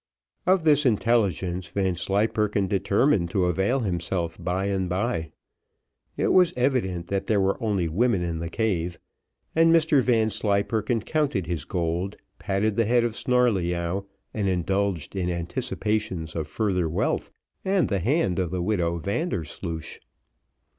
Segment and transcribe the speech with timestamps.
[0.47, 5.31] Of this intelligence Vanslyperken determined to avail himself by and bye.
[6.17, 8.97] It was evident that there were only women in the cave,
[9.55, 14.03] and Mr Vanslyperken counted his gold, patted the head of Snarleyyow,
[14.33, 17.29] and indulged in anticipations of further wealth,
[17.63, 19.99] and the hand of the widow Vandersloosh.